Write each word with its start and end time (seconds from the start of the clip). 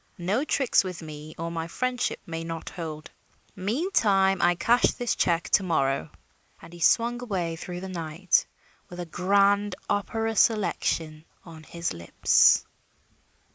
No 0.17 0.43
tricks 0.43 0.83
with 0.83 1.03
me 1.03 1.35
or 1.37 1.51
my 1.51 1.67
friendship 1.67 2.19
may 2.25 2.43
not 2.43 2.71
hold. 2.71 3.11
Meantime, 3.55 4.41
I 4.41 4.55
cash 4.55 4.93
this 4.93 5.13
check 5.15 5.49
to 5.49 5.61
morrow." 5.61 6.09
And 6.59 6.73
he 6.73 6.79
swung 6.79 7.21
away 7.21 7.55
through 7.55 7.81
the 7.81 7.87
night 7.87 8.47
with 8.89 8.99
a 8.99 9.05
grand 9.05 9.75
opera 9.87 10.35
selection 10.35 11.23
on 11.45 11.61
his 11.61 11.93
lips. 11.93 12.65